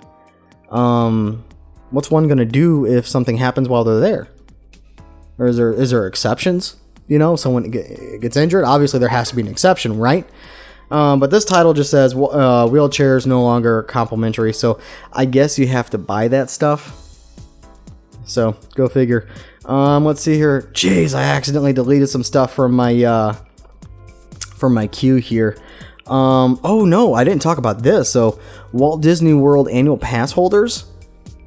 Um, 0.70 1.44
what's 1.92 2.10
one 2.10 2.28
gonna 2.28 2.46
do 2.46 2.86
if 2.86 3.08
something 3.08 3.38
happens 3.38 3.68
while 3.68 3.84
they're 3.84 4.00
there? 4.00 4.30
Or 5.38 5.48
is 5.48 5.58
there 5.58 5.74
is 5.74 5.92
there 5.92 6.08
exceptions? 6.08 6.78
You 7.08 7.20
know, 7.20 7.36
someone 7.36 7.70
gets 7.70 8.38
injured. 8.38 8.64
Obviously, 8.64 9.00
there 9.00 9.10
has 9.10 9.30
to 9.30 9.36
be 9.36 9.42
an 9.42 9.50
exception, 9.50 9.98
right? 9.98 10.26
Um, 10.90 11.20
but 11.20 11.32
this 11.32 11.44
title 11.44 11.74
just 11.74 11.92
says 11.92 12.14
uh, 12.14 12.18
wheelchairs 12.70 13.26
no 13.26 13.42
longer 13.42 13.84
complimentary. 13.84 14.54
So 14.54 14.80
I 15.12 15.26
guess 15.26 15.60
you 15.60 15.68
have 15.68 15.90
to 15.90 15.98
buy 15.98 16.30
that 16.30 16.50
stuff. 16.50 17.00
So 18.26 18.56
go 18.76 18.88
figure. 18.88 19.28
Um, 19.66 20.04
let's 20.06 20.22
see 20.22 20.36
here. 20.36 20.70
Jeez, 20.74 21.16
I 21.16 21.24
accidentally 21.24 21.74
deleted 21.74 22.10
some 22.10 22.24
stuff 22.24 22.54
from 22.54 22.74
my 22.74 23.04
uh, 23.04 23.36
from 24.58 24.74
my 24.74 24.88
queue 24.88 25.16
here. 25.16 25.58
Um, 26.08 26.60
oh 26.64 26.84
no, 26.86 27.14
I 27.14 27.24
didn't 27.24 27.42
talk 27.42 27.58
about 27.58 27.82
this. 27.82 28.10
So 28.10 28.40
Walt 28.74 29.02
Disney 29.02 29.34
World 29.34 29.70
annual 29.70 29.98
pass 29.98 30.32
holders 30.32 30.86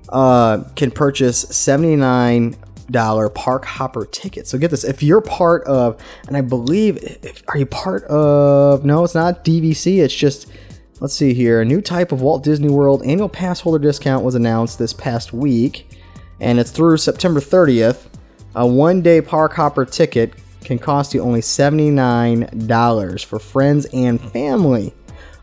uh, 0.09 0.65
can 0.77 0.91
purchase 0.91 1.41
seventy 1.41 1.97
nine 1.97 2.57
dollar 2.91 3.29
park 3.29 3.65
hopper 3.65 4.07
tickets. 4.07 4.51
So 4.51 4.57
get 4.57 4.71
this: 4.71 4.85
if 4.85 5.03
you're 5.03 5.21
part 5.21 5.65
of, 5.65 6.01
and 6.27 6.37
I 6.37 6.41
believe, 6.41 6.99
if, 7.23 7.43
are 7.49 7.59
you 7.59 7.67
part 7.67 8.05
of? 8.05 8.85
No, 8.85 9.05
it's 9.05 9.15
not 9.15 9.45
DVC. 9.45 10.03
It's 10.03 10.15
just. 10.15 10.51
Let's 10.99 11.13
see 11.13 11.35
here. 11.35 11.61
A 11.61 11.65
new 11.67 11.83
type 11.83 12.11
of 12.11 12.23
Walt 12.23 12.43
Disney 12.43 12.71
World 12.71 13.03
annual 13.05 13.29
pass 13.29 13.61
holder 13.61 13.79
discount 13.79 14.25
was 14.25 14.35
announced 14.35 14.79
this 14.79 14.95
past 14.95 15.31
week 15.31 15.96
and 16.41 16.59
it's 16.59 16.71
through 16.71 16.97
September 16.99 17.41
30th. 17.41 18.07
A 18.55 18.67
one 18.67 19.03
day 19.03 19.21
park 19.21 19.53
hopper 19.55 19.85
ticket 19.85 20.35
can 20.65 20.79
cost 20.79 21.15
you 21.15 21.21
only 21.21 21.41
$79 21.41 23.25
for 23.25 23.39
friends 23.39 23.87
and 23.93 24.21
family. 24.21 24.93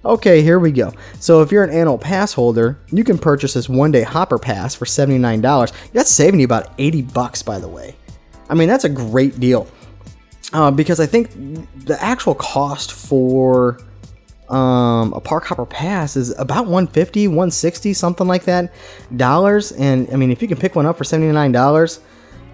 Okay, 0.06 0.42
here 0.42 0.60
we 0.60 0.72
go. 0.72 0.92
So 1.20 1.42
if 1.42 1.52
you're 1.52 1.64
an 1.64 1.70
annual 1.70 1.98
pass 1.98 2.34
holder, 2.34 2.78
you 2.92 3.06
can 3.06 3.18
purchase 3.18 3.54
this 3.54 3.70
one 3.70 3.92
day 3.92 4.04
hopper 4.04 4.38
pass 4.38 4.76
for 4.76 4.86
$79. 4.86 5.72
That's 5.94 6.12
saving 6.12 6.42
you 6.42 6.46
about 6.46 6.74
80 6.78 7.04
bucks, 7.04 7.42
by 7.42 7.58
the 7.58 7.70
way. 7.70 7.96
I 8.50 8.56
mean, 8.56 8.68
that's 8.68 8.84
a 8.84 8.90
great 8.90 9.40
deal. 9.40 9.68
Uh, 10.52 10.70
because 10.72 11.00
I 11.00 11.06
think 11.06 11.32
the 11.86 11.98
actual 12.02 12.36
cost 12.36 12.92
for 12.92 13.80
um, 14.54 15.14
a 15.14 15.20
park 15.20 15.46
hopper 15.46 15.66
pass 15.66 16.16
is 16.16 16.38
about 16.38 16.66
150 16.66 17.28
160 17.28 17.94
something 17.94 18.28
like 18.28 18.44
that 18.44 18.74
dollars. 19.16 19.72
And 19.72 20.08
i 20.12 20.16
mean 20.16 20.32
if 20.32 20.42
you 20.42 20.48
can 20.48 20.58
pick 20.58 20.76
one 20.76 20.86
up 20.86 20.98
for 20.98 21.04
79 21.04 21.52
dollars 21.52 22.00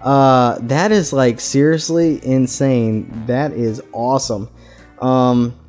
uh, 0.02 0.58
that 0.62 0.92
is 0.92 1.12
like 1.12 1.40
seriously 1.40 2.24
insane. 2.24 3.24
That 3.26 3.52
is 3.52 3.82
awesome. 3.92 4.48
Um, 5.00 5.59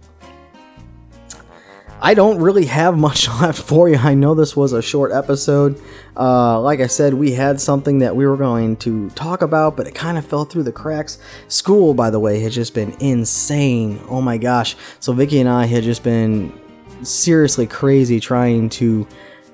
I 2.04 2.16
don't 2.16 2.40
really 2.40 2.66
have 2.66 2.98
much 2.98 3.28
left 3.42 3.62
for 3.62 3.88
you. 3.88 3.98
I 3.98 4.16
know 4.16 4.34
this 4.34 4.56
was 4.56 4.74
a 4.74 4.82
short 4.82 5.12
episode. 5.12 5.80
Uh, 6.18 6.60
like 6.60 6.80
I 6.80 6.88
said, 6.88 7.14
we 7.14 7.32
had 7.32 7.62
something 7.62 8.00
that 8.00 8.16
we 8.16 8.26
were 8.26 8.38
going 8.38 8.76
to 8.78 9.10
talk 9.12 9.44
about, 9.44 9.78
but 9.78 9.88
it 9.88 9.94
kind 9.94 10.18
of 10.18 10.26
fell 10.26 10.44
through 10.46 10.64
the 10.64 10.72
cracks. 10.72 11.20
School, 11.48 11.94
by 11.94 12.10
the 12.10 12.20
way, 12.20 12.40
has 12.42 12.56
just 12.56 12.74
been 12.74 12.96
insane. 13.00 14.02
Oh 14.10 14.22
my 14.22 14.38
gosh. 14.38 14.76
So, 15.00 15.14
Vicky 15.14 15.40
and 15.40 15.48
I 15.48 15.66
had 15.66 15.84
just 15.84 16.04
been 16.04 16.60
seriously 17.04 17.68
crazy 17.68 18.20
trying 18.20 18.70
to 18.70 19.08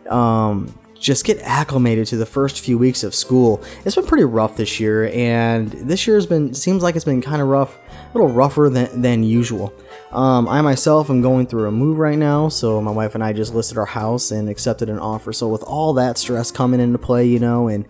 um, 0.10 0.74
just 1.00 1.26
get 1.26 1.40
acclimated 1.42 2.08
to 2.08 2.18
the 2.18 2.26
first 2.26 2.62
few 2.62 2.78
weeks 2.78 3.04
of 3.04 3.14
school. 3.14 3.62
It's 3.86 3.96
been 3.96 4.06
pretty 4.06 4.24
rough 4.24 4.58
this 4.58 4.80
year, 4.80 5.10
and 5.14 5.70
this 5.72 6.08
year 6.08 6.16
has 6.16 6.26
been 6.26 6.54
seems 6.54 6.82
like 6.82 6.96
it's 6.96 7.06
been 7.06 7.22
kind 7.22 7.42
of 7.42 7.48
rough, 7.48 7.78
little 8.18 8.34
rougher 8.34 8.70
than, 8.70 9.02
than 9.02 9.24
usual. 9.24 9.74
Um, 10.12 10.48
I 10.48 10.62
myself 10.62 11.10
am 11.10 11.22
going 11.22 11.48
through 11.48 11.68
a 11.68 11.72
move 11.72 11.98
right 11.98 12.18
now, 12.18 12.50
so 12.50 12.82
my 12.82 12.92
wife 12.92 13.14
and 13.14 13.24
I 13.24 13.34
just 13.34 13.54
listed 13.54 13.78
our 13.78 13.86
house 13.86 14.32
and 14.32 14.50
accepted 14.50 14.90
an 14.90 15.00
offer. 15.00 15.34
So 15.34 15.48
with 15.48 15.64
all 15.64 15.94
that 15.94 16.18
stress 16.18 16.52
coming 16.52 16.80
into 16.80 16.98
play, 16.98 17.26
you 17.26 17.40
know, 17.40 17.68
and 17.68 17.86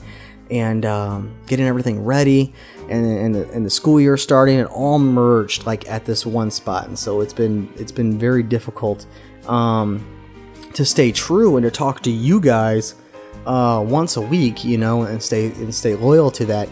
and 0.49 0.85
um, 0.85 1.35
getting 1.45 1.65
everything 1.65 2.03
ready, 2.03 2.53
and 2.89 3.05
and 3.05 3.35
the, 3.35 3.49
and 3.51 3.65
the 3.65 3.69
school 3.69 4.01
year 4.01 4.17
starting, 4.17 4.59
it 4.59 4.67
all 4.67 4.99
merged 4.99 5.65
like 5.65 5.87
at 5.89 6.05
this 6.05 6.25
one 6.25 6.51
spot, 6.51 6.87
and 6.87 6.97
so 6.97 7.21
it's 7.21 7.33
been 7.33 7.71
it's 7.75 7.91
been 7.91 8.17
very 8.17 8.43
difficult 8.43 9.05
um, 9.47 10.05
to 10.73 10.83
stay 10.85 11.11
true 11.11 11.57
and 11.57 11.63
to 11.63 11.71
talk 11.71 12.01
to 12.01 12.11
you 12.11 12.39
guys 12.39 12.95
uh, 13.45 13.83
once 13.87 14.17
a 14.17 14.21
week, 14.21 14.65
you 14.65 14.77
know, 14.77 15.03
and 15.03 15.21
stay 15.21 15.47
and 15.51 15.73
stay 15.73 15.95
loyal 15.95 16.31
to 16.31 16.45
that. 16.45 16.67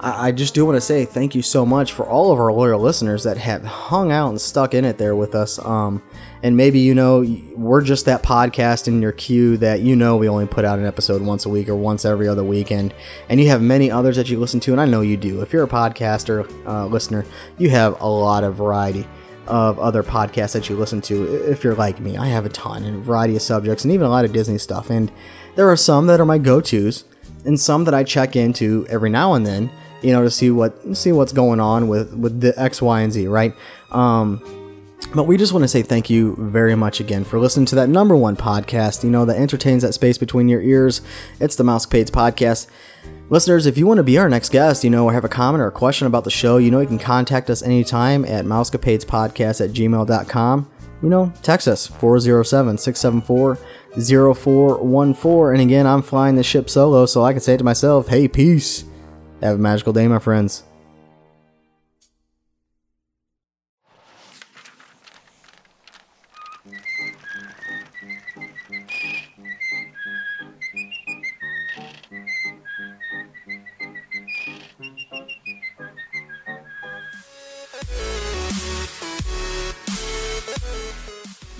I, 0.00 0.32
just 0.32 0.54
do 0.54 0.64
want 0.64 0.76
to 0.76 0.80
say 0.80 1.04
thank 1.04 1.34
you 1.34 1.42
so 1.42 1.66
much 1.66 1.92
for 1.92 2.06
all 2.06 2.30
of 2.32 2.38
our 2.38 2.52
loyal 2.52 2.80
listeners 2.80 3.24
that 3.24 3.36
have 3.38 3.64
hung 3.64 4.12
out 4.12 4.28
and 4.28 4.40
stuck 4.40 4.72
in 4.72 4.84
it 4.84 4.96
there 4.96 5.16
with 5.16 5.34
us. 5.34 5.58
Um, 5.64 6.02
and 6.42 6.56
maybe 6.56 6.78
you 6.78 6.94
know 6.94 7.26
we're 7.56 7.82
just 7.82 8.04
that 8.04 8.22
podcast 8.22 8.86
in 8.86 9.02
your 9.02 9.10
queue 9.12 9.56
that 9.56 9.80
you 9.80 9.96
know 9.96 10.16
we 10.16 10.28
only 10.28 10.46
put 10.46 10.64
out 10.64 10.78
an 10.78 10.86
episode 10.86 11.20
once 11.22 11.46
a 11.46 11.48
week 11.48 11.68
or 11.68 11.74
once 11.74 12.04
every 12.04 12.28
other 12.28 12.44
weekend, 12.44 12.94
and 13.28 13.40
you 13.40 13.48
have 13.48 13.60
many 13.60 13.90
others 13.90 14.16
that 14.16 14.28
you 14.28 14.38
listen 14.38 14.60
to, 14.60 14.72
and 14.72 14.80
I 14.80 14.84
know 14.84 15.00
you 15.00 15.16
do. 15.16 15.42
If 15.42 15.52
you're 15.52 15.64
a 15.64 15.68
podcaster 15.68 16.48
uh, 16.66 16.86
listener, 16.86 17.24
you 17.58 17.70
have 17.70 18.00
a 18.00 18.08
lot 18.08 18.44
of 18.44 18.54
variety 18.54 19.04
of 19.48 19.78
other 19.80 20.02
podcasts 20.02 20.52
that 20.52 20.68
you 20.68 20.76
listen 20.76 21.00
to. 21.00 21.50
If 21.50 21.64
you're 21.64 21.74
like 21.74 21.98
me, 21.98 22.16
I 22.16 22.28
have 22.28 22.46
a 22.46 22.50
ton 22.50 22.84
and 22.84 22.96
a 22.96 23.00
variety 23.00 23.34
of 23.34 23.42
subjects, 23.42 23.84
and 23.84 23.92
even 23.92 24.06
a 24.06 24.10
lot 24.10 24.24
of 24.24 24.32
Disney 24.32 24.58
stuff. 24.58 24.90
And 24.90 25.10
there 25.56 25.68
are 25.68 25.76
some 25.76 26.06
that 26.06 26.20
are 26.20 26.24
my 26.24 26.38
go-tos, 26.38 27.04
and 27.44 27.58
some 27.58 27.84
that 27.84 27.94
I 27.94 28.04
check 28.04 28.36
into 28.36 28.86
every 28.88 29.10
now 29.10 29.34
and 29.34 29.44
then 29.44 29.70
you 30.02 30.12
know, 30.12 30.22
to 30.22 30.30
see 30.30 30.50
what 30.50 30.96
see 30.96 31.12
what's 31.12 31.32
going 31.32 31.60
on 31.60 31.88
with 31.88 32.14
with 32.14 32.40
the 32.40 32.58
X, 32.60 32.80
Y, 32.80 33.00
and 33.00 33.12
Z, 33.12 33.26
right? 33.28 33.54
Um, 33.90 34.42
but 35.14 35.24
we 35.24 35.36
just 35.36 35.52
want 35.52 35.62
to 35.62 35.68
say 35.68 35.82
thank 35.82 36.10
you 36.10 36.36
very 36.38 36.74
much 36.74 37.00
again 37.00 37.24
for 37.24 37.38
listening 37.38 37.66
to 37.66 37.76
that 37.76 37.88
number 37.88 38.16
one 38.16 38.36
podcast, 38.36 39.04
you 39.04 39.10
know, 39.10 39.24
that 39.24 39.36
entertains 39.36 39.82
that 39.82 39.94
space 39.94 40.18
between 40.18 40.48
your 40.48 40.60
ears. 40.60 41.00
It's 41.40 41.56
the 41.56 41.64
Mousecapades 41.64 42.10
podcast. 42.10 42.66
Listeners, 43.30 43.66
if 43.66 43.78
you 43.78 43.86
want 43.86 43.98
to 43.98 44.04
be 44.04 44.18
our 44.18 44.28
next 44.28 44.50
guest, 44.50 44.84
you 44.84 44.90
know, 44.90 45.04
or 45.04 45.12
have 45.12 45.24
a 45.24 45.28
comment 45.28 45.62
or 45.62 45.68
a 45.68 45.72
question 45.72 46.06
about 46.06 46.24
the 46.24 46.30
show, 46.30 46.56
you 46.56 46.70
know, 46.70 46.80
you 46.80 46.86
can 46.86 46.98
contact 46.98 47.48
us 47.48 47.62
anytime 47.62 48.24
at 48.24 48.44
mousecapadespodcast 48.44 49.64
at 49.64 49.70
gmail.com. 49.70 50.70
You 51.02 51.08
know, 51.08 51.32
text 51.42 51.68
us 51.68 51.86
407 51.86 52.76
674 52.76 53.54
0414. 54.34 55.52
And 55.52 55.62
again, 55.62 55.86
I'm 55.86 56.02
flying 56.02 56.34
the 56.34 56.42
ship 56.42 56.68
solo, 56.68 57.06
so 57.06 57.22
I 57.22 57.32
can 57.32 57.40
say 57.40 57.56
to 57.56 57.64
myself, 57.64 58.08
hey, 58.08 58.28
peace. 58.28 58.84
Have 59.40 59.54
a 59.54 59.58
magical 59.58 59.92
day, 59.92 60.08
my 60.08 60.18
friends. 60.18 60.64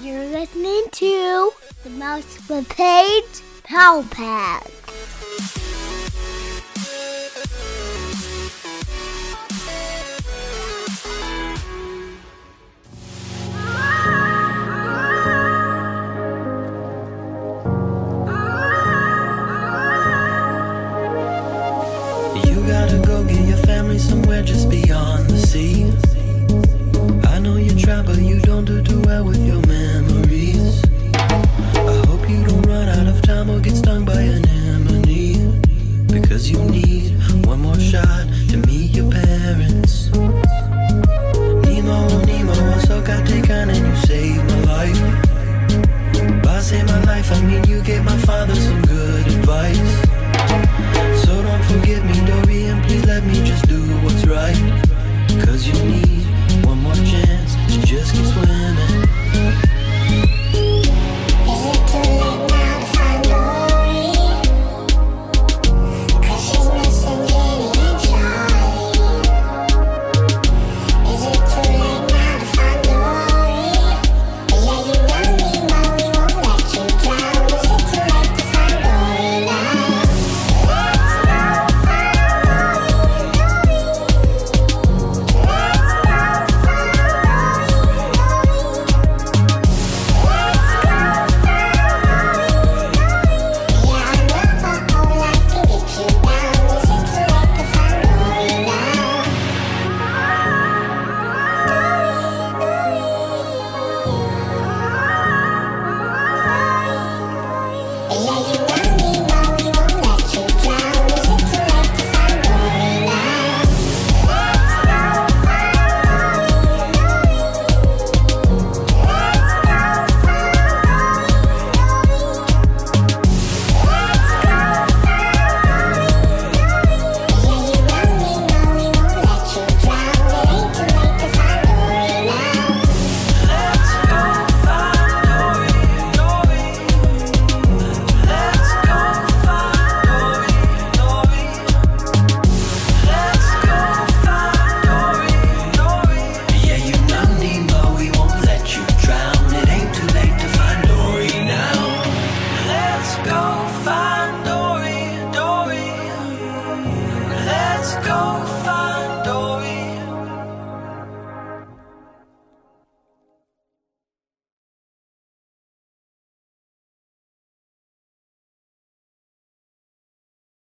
You're 0.03 0.25
listening 0.27 0.87
to 0.91 1.53
the 1.85 1.91
Mouse 1.91 2.39
Page 2.69 3.25
Power 3.63 4.03
Pad. 4.11 4.78